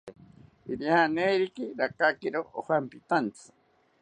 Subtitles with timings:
[0.71, 3.45] Irianeriki rakakiro ojampitaantzi